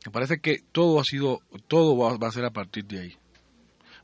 me 0.06 0.12
parece 0.12 0.38
que 0.40 0.62
todo 0.72 1.00
ha 1.00 1.04
sido, 1.04 1.40
todo 1.66 1.96
va, 1.96 2.26
a 2.26 2.32
ser 2.32 2.44
a 2.44 2.50
partir 2.50 2.84
de 2.84 3.00
ahí. 3.00 3.16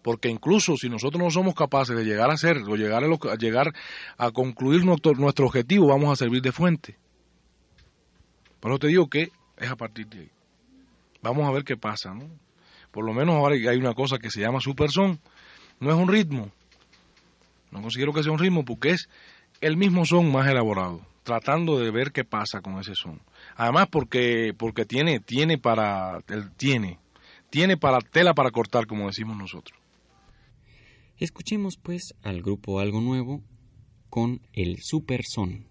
Porque 0.02 0.28
incluso 0.28 0.76
si 0.76 0.88
nosotros 0.90 1.22
no 1.22 1.30
somos 1.30 1.54
capaces 1.54 1.96
de 1.96 2.04
llegar 2.04 2.30
a 2.30 2.36
ser, 2.36 2.58
o 2.58 2.76
llegar 2.76 3.04
a, 3.04 3.06
lo- 3.06 3.18
a 3.30 3.36
llegar 3.36 3.72
a 4.18 4.30
concluir 4.32 4.84
nuestro, 4.84 5.12
nuestro 5.14 5.46
objetivo, 5.46 5.86
vamos 5.88 6.12
a 6.12 6.16
servir 6.16 6.42
de 6.42 6.52
fuente. 6.52 6.98
Por 8.60 8.70
eso 8.72 8.78
te 8.80 8.88
digo 8.88 9.08
que 9.08 9.30
es 9.56 9.70
a 9.70 9.76
partir 9.76 10.06
de 10.08 10.20
ahí. 10.20 10.30
Vamos 11.24 11.48
a 11.48 11.52
ver 11.52 11.64
qué 11.64 11.78
pasa, 11.78 12.12
¿no? 12.12 12.28
Por 12.90 13.06
lo 13.06 13.14
menos 13.14 13.36
ahora 13.36 13.54
hay 13.54 13.78
una 13.78 13.94
cosa 13.94 14.18
que 14.18 14.30
se 14.30 14.42
llama 14.42 14.60
super 14.60 14.90
son. 14.90 15.18
No 15.80 15.88
es 15.88 15.96
un 15.96 16.06
ritmo. 16.06 16.50
No 17.70 17.80
considero 17.80 18.12
que 18.12 18.22
sea 18.22 18.30
un 18.30 18.38
ritmo 18.38 18.62
porque 18.66 18.90
es 18.90 19.08
el 19.62 19.78
mismo 19.78 20.04
son 20.04 20.30
más 20.30 20.46
elaborado, 20.46 21.00
tratando 21.22 21.78
de 21.78 21.90
ver 21.90 22.12
qué 22.12 22.24
pasa 22.24 22.60
con 22.60 22.78
ese 22.78 22.94
son. 22.94 23.22
Además 23.56 23.88
porque 23.90 24.52
porque 24.56 24.84
tiene 24.84 25.18
tiene 25.18 25.56
para 25.56 26.20
tiene 26.58 26.98
tiene 27.48 27.78
para 27.78 28.00
tela 28.00 28.34
para 28.34 28.50
cortar 28.50 28.86
como 28.86 29.06
decimos 29.06 29.38
nosotros. 29.38 29.78
Escuchemos 31.16 31.78
pues 31.82 32.14
al 32.22 32.42
grupo 32.42 32.80
Algo 32.80 33.00
Nuevo 33.00 33.42
con 34.10 34.42
el 34.52 34.76
Super 34.82 35.22
Son. 35.24 35.66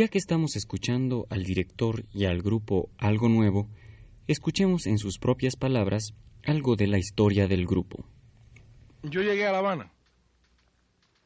Ya 0.00 0.08
que 0.08 0.16
estamos 0.16 0.56
escuchando 0.56 1.26
al 1.28 1.44
director 1.44 2.06
y 2.14 2.24
al 2.24 2.40
grupo 2.40 2.88
Algo 2.96 3.28
Nuevo, 3.28 3.68
escuchemos 4.28 4.86
en 4.86 4.96
sus 4.96 5.18
propias 5.18 5.56
palabras 5.56 6.14
algo 6.42 6.74
de 6.74 6.86
la 6.86 6.96
historia 6.96 7.46
del 7.46 7.66
grupo. 7.66 8.06
Yo 9.02 9.20
llegué 9.20 9.46
a 9.46 9.52
La 9.52 9.58
Habana 9.58 9.92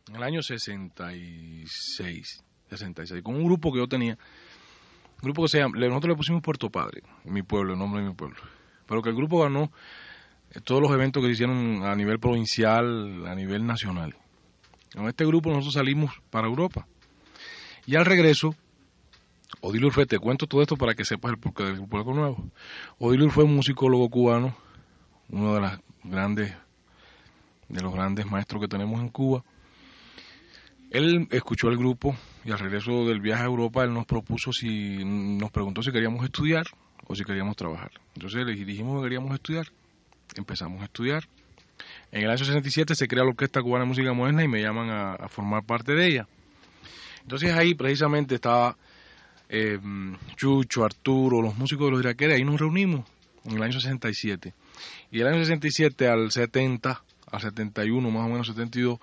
en 0.09 0.17
el 0.17 0.25
año 0.25 0.43
66, 0.43 2.45
66, 2.69 3.23
con 3.23 3.37
un 3.37 3.45
grupo 3.45 3.73
que 3.73 3.79
yo 3.79 3.87
tenía, 3.87 4.15
un 4.15 5.23
grupo 5.23 5.45
que 5.45 5.51
se 5.51 5.59
llama, 5.59 5.79
nosotros 5.79 6.09
le 6.09 6.17
pusimos 6.17 6.43
Puerto 6.43 6.69
Padre, 6.69 7.05
mi 7.23 7.45
pueblo, 7.45 7.75
el 7.75 7.79
nombre 7.79 8.03
de 8.03 8.09
mi 8.09 8.15
pueblo, 8.17 8.39
pero 8.89 9.03
que 9.03 9.11
el 9.11 9.15
grupo 9.15 9.41
ganó 9.41 9.71
eh, 10.51 10.61
todos 10.61 10.83
los 10.83 10.91
eventos 10.91 11.23
que 11.23 11.29
se 11.29 11.35
hicieron 11.35 11.85
a 11.85 11.95
nivel 11.95 12.19
provincial, 12.19 13.25
a 13.25 13.37
nivel 13.37 13.67
nacional. 13.67 14.17
Con 14.97 15.07
este 15.07 15.25
grupo 15.25 15.51
nosotros 15.51 15.75
salimos 15.75 16.11
para 16.31 16.49
Europa. 16.49 16.89
Y 17.87 17.97
al 17.97 18.07
regreso, 18.07 18.57
Odilur 19.61 19.93
fue, 19.93 20.07
te 20.07 20.19
cuento 20.19 20.47
todo 20.47 20.63
esto 20.63 20.77
para 20.77 20.95
que 20.95 21.05
sepas 21.05 21.33
el 21.33 21.39
porqué 21.39 21.65
del 21.65 21.77
grupo 21.77 22.13
Nuevo. 22.13 22.51
Odilur 22.99 23.31
fue 23.31 23.45
un 23.45 23.55
musicólogo 23.55 24.09
cubano, 24.09 24.57
uno 25.31 25.55
de 25.55 25.61
las 25.61 25.81
grandes, 26.03 26.55
de 27.69 27.83
los 27.83 27.93
grandes 27.93 28.27
maestros 28.27 28.61
que 28.61 28.69
tenemos 28.69 29.01
en 29.01 29.09
Cuba. 29.09 29.45
Él 30.91 31.27
escuchó 31.31 31.69
el 31.69 31.77
grupo 31.77 32.15
y 32.45 32.53
al 32.53 32.59
regreso 32.59 33.05
del 33.07 33.21
viaje 33.21 33.43
a 33.43 33.47
Europa 33.47 33.83
él 33.83 33.93
nos 33.93 34.07
propuso 34.07 34.53
si 34.53 35.05
nos 35.05 35.51
preguntó 35.51 35.83
si 35.83 35.91
queríamos 35.91 36.25
estudiar 36.25 36.67
o 37.07 37.15
si 37.17 37.25
queríamos 37.25 37.57
trabajar. 37.57 37.91
Entonces 38.15 38.47
le 38.47 38.55
dijimos 38.55 38.99
que 38.99 39.05
queríamos 39.05 39.35
estudiar. 39.35 39.67
Empezamos 40.37 40.83
a 40.83 40.85
estudiar. 40.85 41.25
En 42.13 42.23
el 42.23 42.31
año 42.31 42.39
67 42.39 42.95
se 42.95 43.09
crea 43.09 43.25
la 43.25 43.31
Orquesta 43.31 43.61
Cubana 43.61 43.85
de 43.85 43.89
Música 43.89 44.13
Moderna 44.13 44.45
y 44.45 44.49
me 44.49 44.63
llaman 44.63 44.91
a, 44.91 45.29
formar 45.29 45.65
parte 45.65 45.95
de 45.95 46.07
ella. 46.07 46.29
Entonces 47.23 47.53
ahí 47.53 47.75
precisamente 47.75 48.37
estaba 48.37 48.77
eh, 49.49 49.79
Chucho, 50.37 50.85
Arturo, 50.85 51.43
los 51.43 51.57
músicos 51.57 51.87
de 51.87 51.91
los 51.93 52.01
iraqueres, 52.01 52.37
ahí 52.37 52.45
nos 52.45 52.61
reunimos 52.61 53.05
en 53.45 53.57
el 53.57 53.63
año 53.63 53.73
67. 53.73 54.55
Y 55.11 55.21
el 55.21 55.27
año 55.27 55.39
67 55.39 56.09
al 56.09 56.31
70, 56.31 57.03
al 57.31 57.41
71, 57.41 58.11
más 58.11 58.27
o 58.27 58.29
menos 58.29 58.47
72, 58.47 58.99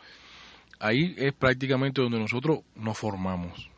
ahí 0.79 1.15
es 1.17 1.33
prácticamente 1.33 2.01
donde 2.01 2.19
nosotros 2.19 2.59
nos 2.75 2.97
formamos, 2.97 3.69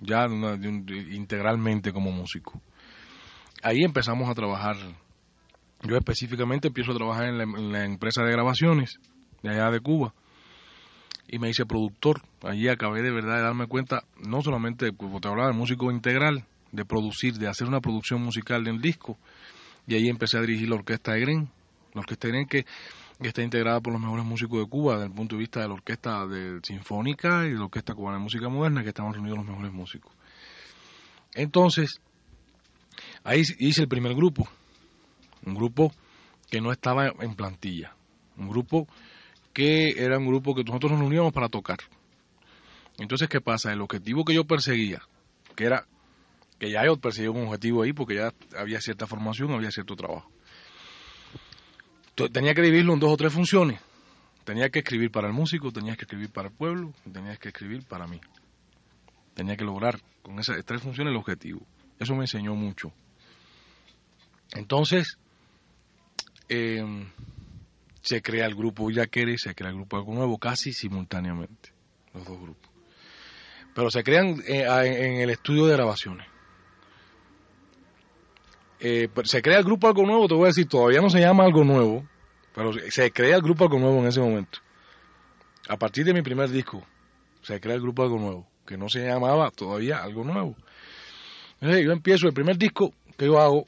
ya 0.00 0.26
integralmente 0.26 1.92
como 1.92 2.10
músicos. 2.10 2.60
Ahí 3.62 3.82
empezamos 3.82 4.28
a 4.28 4.34
trabajar. 4.34 4.76
Yo 5.82 5.96
específicamente 5.96 6.68
empiezo 6.68 6.92
a 6.92 6.96
trabajar 6.96 7.28
en 7.28 7.72
la, 7.72 7.84
empresa 7.84 8.22
de 8.22 8.32
grabaciones 8.32 8.98
de 9.42 9.50
allá 9.50 9.70
de 9.70 9.80
Cuba 9.80 10.12
y 11.28 11.38
me 11.38 11.50
hice 11.50 11.66
productor. 11.66 12.22
Allí 12.42 12.68
acabé 12.68 13.02
de 13.02 13.10
verdad 13.10 13.36
de 13.36 13.42
darme 13.42 13.66
cuenta, 13.66 14.04
no 14.26 14.42
solamente, 14.42 14.92
como 14.96 15.20
te 15.20 15.28
hablaba, 15.28 15.50
de 15.50 15.56
músico 15.56 15.92
integral, 15.92 16.44
de 16.72 16.84
producir, 16.84 17.34
de 17.34 17.48
hacer 17.48 17.68
una 17.68 17.80
producción 17.80 18.22
musical 18.22 18.64
del 18.64 18.80
disco. 18.80 19.18
Y 19.86 19.94
ahí 19.94 20.08
empecé 20.08 20.38
a 20.38 20.40
dirigir 20.40 20.68
la 20.68 20.76
orquesta 20.76 21.12
de 21.12 21.20
Gren. 21.20 21.50
La 21.94 22.00
orquesta 22.00 22.28
de 22.28 22.32
Gren 22.32 22.46
que 22.46 22.64
está 23.20 23.42
integrada 23.42 23.80
por 23.80 23.92
los 23.92 24.00
mejores 24.00 24.24
músicos 24.24 24.60
de 24.60 24.66
Cuba 24.66 24.94
desde 24.94 25.06
el 25.06 25.12
punto 25.12 25.36
de 25.36 25.40
vista 25.40 25.60
de 25.60 25.68
la 25.68 25.74
orquesta 25.74 26.26
sinfónica 26.62 27.46
y 27.46 27.50
de 27.50 27.56
la 27.56 27.64
orquesta 27.64 27.94
cubana 27.94 28.18
de 28.18 28.22
música 28.22 28.48
moderna, 28.48 28.82
que 28.82 28.90
estamos 28.90 29.14
reunidos 29.14 29.38
los 29.38 29.46
mejores 29.46 29.72
músicos. 29.72 30.12
Entonces, 31.34 32.00
ahí 33.24 33.42
hice 33.58 33.82
el 33.82 33.88
primer 33.88 34.14
grupo, 34.14 34.48
un 35.44 35.54
grupo 35.54 35.92
que 36.50 36.60
no 36.60 36.72
estaba 36.72 37.08
en 37.20 37.34
plantilla, 37.34 37.94
un 38.36 38.48
grupo 38.48 38.86
que 39.58 40.04
era 40.04 40.18
un 40.18 40.26
grupo 40.26 40.54
que 40.54 40.62
nosotros 40.62 40.92
nos 40.92 41.00
reuníamos 41.00 41.32
para 41.32 41.48
tocar. 41.48 41.78
Entonces, 42.98 43.28
¿qué 43.28 43.40
pasa? 43.40 43.72
El 43.72 43.80
objetivo 43.80 44.24
que 44.24 44.32
yo 44.32 44.44
perseguía, 44.44 45.02
que 45.56 45.64
era 45.64 45.84
que 46.60 46.70
ya 46.70 46.84
yo 46.84 46.96
perseguía 46.96 47.32
un 47.32 47.46
objetivo 47.46 47.82
ahí 47.82 47.92
porque 47.92 48.14
ya 48.14 48.32
había 48.56 48.80
cierta 48.80 49.08
formación, 49.08 49.50
había 49.50 49.72
cierto 49.72 49.96
trabajo 49.96 50.30
tenía 52.28 52.54
que 52.54 52.62
dividirlo 52.62 52.94
en 52.94 53.00
dos 53.00 53.12
o 53.12 53.16
tres 53.16 53.32
funciones. 53.32 53.80
Tenía 54.44 54.70
que 54.70 54.80
escribir 54.80 55.10
para 55.10 55.28
el 55.28 55.34
músico, 55.34 55.70
tenía 55.70 55.94
que 55.94 56.02
escribir 56.02 56.30
para 56.30 56.48
el 56.48 56.54
pueblo, 56.54 56.92
tenía 57.12 57.36
que 57.36 57.48
escribir 57.48 57.84
para 57.84 58.06
mí. 58.06 58.20
Tenía 59.34 59.56
que 59.56 59.64
lograr 59.64 60.00
con 60.22 60.38
esas 60.40 60.64
tres 60.64 60.82
funciones 60.82 61.12
el 61.12 61.18
objetivo. 61.18 61.60
Eso 62.00 62.14
me 62.14 62.22
enseñó 62.22 62.54
mucho. 62.54 62.92
Entonces, 64.54 65.18
em, 66.48 67.08
se 68.08 68.22
crea 68.22 68.46
el 68.46 68.54
grupo 68.54 68.90
Yaquere, 68.90 69.36
se 69.36 69.54
crea 69.54 69.68
el 69.68 69.76
grupo 69.76 69.98
Algo 69.98 70.14
Nuevo 70.14 70.38
casi 70.38 70.72
simultáneamente, 70.72 71.72
los 72.14 72.24
dos 72.24 72.40
grupos. 72.40 72.70
Pero 73.74 73.90
se 73.90 74.02
crean 74.02 74.42
eh, 74.48 74.64
en 74.64 75.20
el 75.20 75.28
estudio 75.28 75.66
de 75.66 75.74
grabaciones. 75.74 76.26
Eh, 78.80 79.10
se 79.24 79.42
crea 79.42 79.58
el 79.58 79.64
grupo 79.64 79.88
Algo 79.88 80.06
Nuevo, 80.06 80.26
te 80.26 80.34
voy 80.34 80.44
a 80.44 80.46
decir, 80.46 80.66
todavía 80.66 81.02
no 81.02 81.10
se 81.10 81.20
llama 81.20 81.44
Algo 81.44 81.64
Nuevo, 81.64 82.08
pero 82.54 82.72
se 82.72 83.10
crea 83.10 83.36
el 83.36 83.42
grupo 83.42 83.64
Algo 83.64 83.78
Nuevo 83.78 83.98
en 83.98 84.06
ese 84.06 84.20
momento. 84.20 84.60
A 85.68 85.76
partir 85.76 86.06
de 86.06 86.14
mi 86.14 86.22
primer 86.22 86.48
disco, 86.48 86.82
se 87.42 87.60
crea 87.60 87.74
el 87.74 87.82
grupo 87.82 88.04
Algo 88.04 88.18
Nuevo, 88.18 88.48
que 88.66 88.78
no 88.78 88.88
se 88.88 89.04
llamaba 89.04 89.50
todavía 89.50 90.02
Algo 90.02 90.24
Nuevo. 90.24 90.56
Entonces, 91.60 91.84
yo 91.84 91.92
empiezo 91.92 92.26
el 92.26 92.32
primer 92.32 92.56
disco 92.56 92.94
que 93.18 93.26
yo 93.26 93.38
hago, 93.38 93.66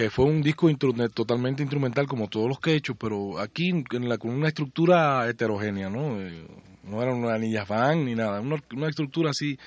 que 0.00 0.08
fue 0.08 0.24
un 0.24 0.40
disco 0.40 0.70
totalmente 1.12 1.62
instrumental 1.62 2.06
como 2.06 2.28
todos 2.28 2.48
los 2.48 2.58
que 2.58 2.70
he 2.70 2.76
hecho, 2.76 2.94
pero 2.94 3.38
aquí 3.38 3.70
con 4.18 4.30
una 4.30 4.48
estructura 4.48 5.28
heterogénea, 5.28 5.90
¿no? 5.90 6.18
Eh, 6.18 6.46
no 6.84 7.02
era 7.02 7.12
una 7.12 7.34
anilla 7.34 7.66
fan 7.66 8.06
ni 8.06 8.14
nada, 8.14 8.40
una, 8.40 8.56
una 8.74 8.88
estructura 8.88 9.32
así, 9.32 9.58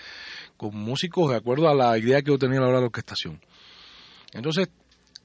con 0.57 0.75
músicos 0.75 1.29
de 1.29 1.37
acuerdo 1.37 1.69
a 1.69 1.75
la 1.75 1.95
idea 1.99 2.23
que 2.23 2.31
yo 2.31 2.39
tenía 2.39 2.57
a 2.57 2.61
la 2.61 2.67
hora 2.69 2.77
de 2.77 2.81
la 2.81 2.87
orquestación. 2.87 3.39
Entonces, 4.33 4.69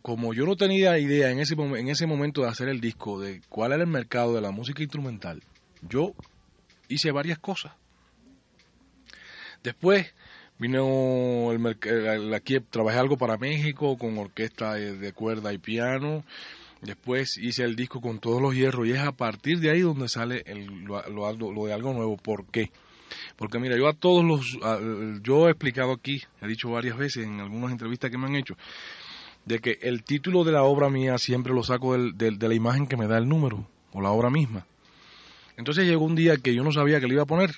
como 0.02 0.34
yo 0.34 0.44
no 0.44 0.56
tenía 0.56 0.98
idea 0.98 1.30
en 1.30 1.40
ese, 1.40 1.54
en 1.54 1.88
ese 1.88 2.06
momento 2.06 2.42
de 2.42 2.48
hacer 2.48 2.68
el 2.68 2.82
disco 2.82 3.18
de 3.18 3.40
cuál 3.48 3.72
era 3.72 3.84
el 3.84 3.88
mercado 3.88 4.34
de 4.34 4.42
la 4.42 4.50
música 4.50 4.82
instrumental, 4.82 5.42
yo 5.80 6.12
hice 6.88 7.12
varias 7.12 7.38
cosas. 7.38 7.72
Después 9.62 10.12
vino 10.58 11.52
el, 11.52 12.34
aquí 12.34 12.58
trabajé 12.60 12.98
algo 12.98 13.16
para 13.16 13.36
México 13.36 13.96
con 13.96 14.18
orquesta 14.18 14.74
de, 14.74 15.12
cuerda 15.12 15.52
y 15.52 15.58
piano. 15.58 16.24
Después 16.82 17.38
hice 17.38 17.64
el 17.64 17.74
disco 17.74 18.00
con 18.00 18.20
todos 18.20 18.40
los 18.40 18.54
hierros 18.54 18.86
y 18.86 18.92
es 18.92 19.00
a 19.00 19.12
partir 19.12 19.58
de 19.58 19.70
ahí 19.70 19.80
donde 19.80 20.08
sale 20.08 20.44
lo, 20.86 21.32
lo, 21.32 21.66
de 21.66 21.72
algo 21.72 21.92
nuevo. 21.92 22.16
¿Por 22.16 22.46
qué? 22.46 22.70
Porque 23.36 23.58
mira, 23.58 23.76
yo 23.76 23.88
a 23.88 23.94
todos 23.94 24.24
los, 24.24 24.58
yo 25.22 25.48
he 25.48 25.50
explicado 25.50 25.92
aquí, 25.92 26.22
he 26.40 26.46
dicho 26.46 26.70
varias 26.70 26.96
veces 26.96 27.24
en 27.24 27.40
algunas 27.40 27.72
entrevistas 27.72 28.10
que 28.10 28.18
me 28.18 28.26
han 28.26 28.36
hecho, 28.36 28.56
de 29.44 29.60
que 29.60 29.78
el 29.80 30.04
título 30.04 30.44
de 30.44 30.52
la 30.52 30.62
obra 30.62 30.90
mía 30.90 31.18
siempre 31.18 31.54
lo 31.54 31.62
saco 31.62 31.96
de 31.96 32.48
la 32.48 32.54
imagen 32.54 32.86
que 32.86 32.96
me 32.96 33.06
da 33.06 33.18
el 33.18 33.28
número 33.28 33.66
o 33.92 34.00
la 34.00 34.10
obra 34.10 34.30
misma. 34.30 34.66
Entonces 35.56 35.86
llegó 35.86 36.04
un 36.04 36.14
día 36.14 36.36
que 36.36 36.54
yo 36.54 36.62
no 36.62 36.70
sabía 36.70 37.00
que 37.00 37.08
le 37.08 37.14
iba 37.14 37.24
a 37.24 37.26
poner, 37.26 37.50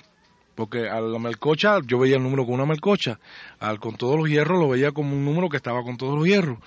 porque 0.55 0.89
a 0.89 0.99
la 0.99 1.19
melcocha 1.19 1.79
yo 1.85 1.99
veía 1.99 2.17
el 2.17 2.23
número 2.23 2.45
con 2.45 2.55
una 2.55 2.65
melcocha, 2.65 3.19
al 3.59 3.79
con 3.79 3.95
todos 3.95 4.17
los 4.17 4.29
hierros 4.29 4.59
lo 4.59 4.69
veía 4.69 4.91
como 4.91 5.13
un 5.13 5.25
número 5.25 5.49
que 5.49 5.57
estaba 5.57 5.83
con 5.83 5.97
todos 5.97 6.17
los 6.17 6.27
hierros. 6.27 6.59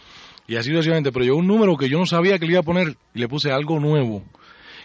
Y 0.46 0.56
así 0.56 0.70
sucesivamente, 0.70 1.10
pero 1.10 1.24
llegó 1.24 1.38
un 1.38 1.46
número 1.46 1.76
que 1.76 1.88
yo 1.88 1.98
no 1.98 2.06
sabía 2.06 2.38
que 2.38 2.46
le 2.46 2.52
iba 2.52 2.60
a 2.60 2.64
poner 2.64 2.96
y 3.14 3.18
le 3.18 3.28
puse 3.28 3.50
algo 3.50 3.80
nuevo. 3.80 4.22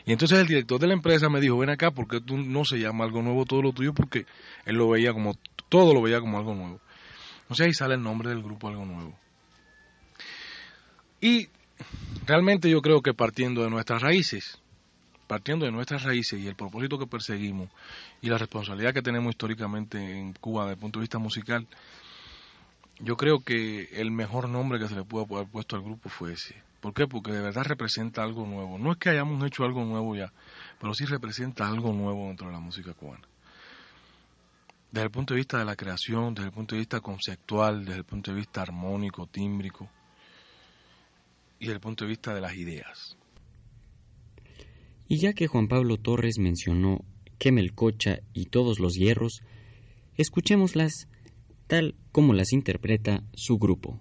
Y 0.06 0.14
entonces 0.14 0.40
el 0.40 0.48
director 0.48 0.80
de 0.80 0.88
la 0.88 0.94
empresa 0.94 1.30
me 1.30 1.42
dijo, 1.42 1.58
ven 1.58 1.70
acá, 1.70 1.92
porque 1.92 2.22
tú 2.22 2.38
no 2.38 2.64
se 2.66 2.80
llama 2.80 3.04
algo 3.04 3.22
nuevo 3.22 3.46
todo 3.46 3.62
lo 3.62 3.74
tuyo? 3.74 3.94
Porque 3.94 4.26
él 4.66 4.76
lo 4.76 4.90
veía 4.90 5.14
como, 5.14 5.36
todo 5.68 5.94
lo 5.94 6.02
veía 6.02 6.20
como 6.20 6.38
algo 6.38 6.56
nuevo. 6.56 6.80
Entonces 7.42 7.66
ahí 7.66 7.74
sale 7.74 7.96
el 7.96 8.04
nombre 8.04 8.30
del 8.30 8.44
grupo 8.44 8.68
Algo 8.68 8.86
Nuevo. 8.86 9.18
Y 11.20 11.50
realmente 12.26 12.70
yo 12.70 12.82
creo 12.82 13.02
que 13.02 13.14
partiendo 13.14 13.64
de 13.64 13.72
nuestras 13.72 14.02
raíces, 14.02 14.60
partiendo 15.28 15.66
de 15.66 15.72
nuestras 15.72 16.04
raíces 16.04 16.40
y 16.40 16.48
el 16.48 16.56
propósito 16.56 17.00
que 17.00 17.08
perseguimos 17.08 17.70
y 18.22 18.30
la 18.30 18.38
responsabilidad 18.38 18.94
que 18.94 19.02
tenemos 19.02 19.32
históricamente 19.32 20.18
en 20.18 20.34
Cuba 20.34 20.64
desde 20.64 20.74
el 20.74 20.80
punto 20.80 21.00
de 21.00 21.04
vista 21.04 21.20
musical, 21.20 21.68
yo 23.00 23.16
creo 23.16 23.42
que 23.42 23.90
el 23.94 24.12
mejor 24.12 24.50
nombre 24.50 24.80
que 24.80 24.88
se 24.88 24.96
le 24.96 25.04
pudo 25.04 25.28
haber 25.36 25.48
puesto 25.48 25.76
al 25.76 25.84
grupo 25.84 26.10
fue 26.10 26.34
ese. 26.34 26.56
¿Por 26.82 26.94
qué? 26.94 27.08
Porque 27.08 27.32
de 27.32 27.42
verdad 27.42 27.64
representa 27.64 28.24
algo 28.24 28.46
nuevo. 28.46 28.78
No 28.78 28.92
es 28.92 28.98
que 28.98 29.10
hayamos 29.10 29.46
hecho 29.46 29.64
algo 29.64 29.84
nuevo 29.84 30.16
ya, 30.16 30.32
pero 30.80 30.94
sí 30.94 31.06
representa 31.06 31.68
algo 31.68 31.94
nuevo 31.94 32.28
dentro 32.28 32.48
de 32.48 32.54
la 32.54 32.60
música 32.60 32.94
cubana. 32.94 33.28
Desde 34.92 35.06
el 35.06 35.12
punto 35.12 35.34
de 35.34 35.40
vista 35.40 35.60
de 35.60 35.66
la 35.66 35.76
creación, 35.76 36.34
desde 36.34 36.48
el 36.48 36.54
punto 36.54 36.76
de 36.76 36.80
vista 36.80 37.00
conceptual, 37.00 37.86
desde 37.86 38.00
el 38.00 38.06
punto 38.06 38.32
de 38.32 38.38
vista 38.38 38.62
armónico, 38.62 39.28
tímbrico 39.28 39.90
y 41.60 41.66
desde 41.66 41.76
el 41.76 41.82
punto 41.82 42.06
de 42.06 42.10
vista 42.10 42.34
de 42.34 42.42
las 42.42 42.56
ideas. 42.56 43.18
Y 45.08 45.20
ya 45.20 45.34
que 45.34 45.48
Juan 45.48 45.68
Pablo 45.68 45.98
Torres 45.98 46.38
mencionó 46.40 47.04
que 47.40 47.52
Melcocha 47.52 48.20
y 48.34 48.46
todos 48.46 48.80
los 48.80 48.94
hierros, 48.94 49.42
escuchémoslas 50.16 51.08
tal 51.68 51.96
como 52.12 52.34
las 52.34 52.54
interpreta 52.54 53.24
su 53.34 53.58
grupo. 53.58 54.00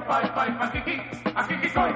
pai, 0.00 0.30
pai, 0.34 0.50
pai, 0.58 0.70
kiki, 0.72 1.00
a 1.34 1.42
kiki 1.46 1.68
koi. 1.74 1.92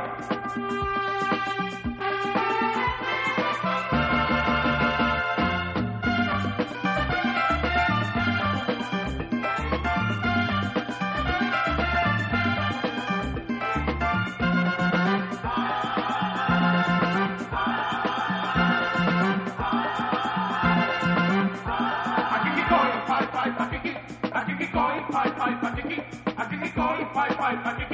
Aquí 24.36 24.54
que 24.58 24.66
coi, 24.72 25.00
pai, 25.10 25.30
pai, 25.32 25.56
pai, 25.56 25.70
aquí, 25.72 26.02
aquí 26.36 26.56
que 26.58 26.74
pai, 27.14 27.30
pai, 27.36 27.58
aquí. 27.64 27.85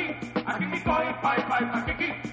Keep. 2.03 2.32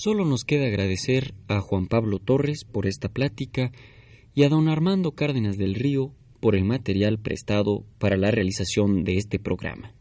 Solo 0.00 0.24
nos 0.24 0.44
queda 0.44 0.66
agradecer 0.66 1.34
a 1.48 1.60
Juan 1.60 1.88
Pablo 1.88 2.20
Torres 2.20 2.64
por 2.64 2.86
esta 2.86 3.08
plática 3.08 3.72
y 4.32 4.44
a 4.44 4.48
don 4.48 4.68
Armando 4.68 5.16
Cárdenas 5.16 5.58
del 5.58 5.74
Río 5.74 6.14
por 6.38 6.54
el 6.54 6.62
material 6.62 7.18
prestado 7.18 7.84
para 7.98 8.16
la 8.16 8.30
realización 8.30 9.02
de 9.02 9.16
este 9.16 9.40
programa. 9.40 9.97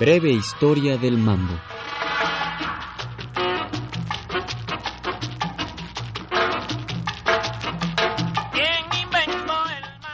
Breve 0.00 0.30
historia 0.30 0.96
del 0.96 1.18
mambo. 1.18 1.52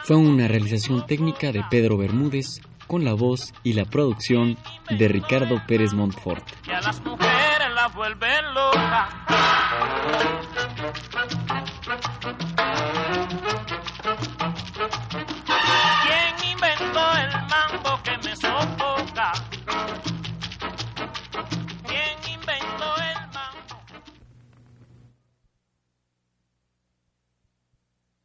Fue 0.03 0.17
una 0.17 0.49
realización 0.49 1.07
técnica 1.07 1.53
de 1.53 1.63
Pedro 1.71 1.99
Bermúdez 1.99 2.61
con 2.89 3.05
la 3.05 3.15
voz 3.15 3.55
y 3.63 3.75
la 3.75 3.85
producción 3.85 4.59
de 4.91 5.07
Ricardo 5.07 5.63
Pérez 5.69 5.93
Montfort. 5.93 6.43